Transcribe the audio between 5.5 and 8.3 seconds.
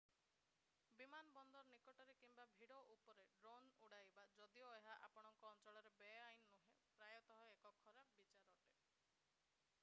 ଅଞ୍ଚଳରେ ବେଆଇନ ନୁହେଁ ପ୍ରାୟତଃ ଏକ ଖରାପ